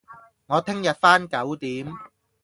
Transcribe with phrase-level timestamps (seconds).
[0.47, 1.93] 我聽日返九點